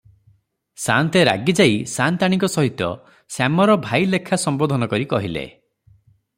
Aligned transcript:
ସାଆନ୍ତେ 0.83 1.21
ରାଗିଯାଇ 1.29 1.75
ସାଆନ୍ତାଣୀଙ୍କ 1.91 2.49
ସହିତ 2.53 2.89
ଶ୍ୟାମର 3.35 3.79
ଭାଇଲେଖା 3.87 4.43
ସମ୍ବୋଧନ 4.47 4.91
କରି 4.95 5.11
କହିଲେ 5.15 5.49